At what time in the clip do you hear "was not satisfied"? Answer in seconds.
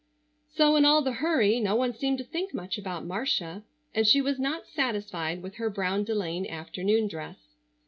4.19-5.43